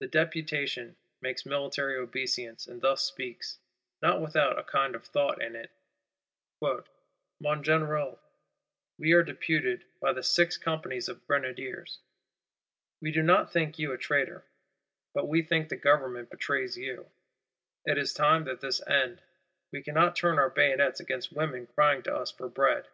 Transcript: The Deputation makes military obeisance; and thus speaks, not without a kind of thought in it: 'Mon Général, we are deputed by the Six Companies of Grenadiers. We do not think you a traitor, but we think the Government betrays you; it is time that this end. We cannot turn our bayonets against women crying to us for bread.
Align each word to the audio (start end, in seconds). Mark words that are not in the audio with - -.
The 0.00 0.08
Deputation 0.08 0.94
makes 1.22 1.46
military 1.46 1.96
obeisance; 1.96 2.66
and 2.66 2.82
thus 2.82 3.00
speaks, 3.02 3.60
not 4.02 4.20
without 4.20 4.58
a 4.58 4.62
kind 4.62 4.94
of 4.94 5.06
thought 5.06 5.40
in 5.40 5.56
it: 5.56 5.70
'Mon 6.60 6.84
Général, 7.64 8.18
we 8.98 9.12
are 9.14 9.22
deputed 9.22 9.86
by 10.02 10.12
the 10.12 10.22
Six 10.22 10.58
Companies 10.58 11.08
of 11.08 11.26
Grenadiers. 11.26 12.00
We 13.00 13.10
do 13.10 13.22
not 13.22 13.54
think 13.54 13.78
you 13.78 13.90
a 13.92 13.96
traitor, 13.96 14.44
but 15.14 15.28
we 15.28 15.40
think 15.40 15.70
the 15.70 15.76
Government 15.76 16.28
betrays 16.28 16.76
you; 16.76 17.08
it 17.86 17.96
is 17.96 18.12
time 18.12 18.44
that 18.44 18.60
this 18.60 18.86
end. 18.86 19.22
We 19.72 19.80
cannot 19.82 20.14
turn 20.14 20.38
our 20.38 20.50
bayonets 20.50 21.00
against 21.00 21.32
women 21.32 21.68
crying 21.68 22.02
to 22.02 22.14
us 22.14 22.30
for 22.30 22.50
bread. 22.50 22.86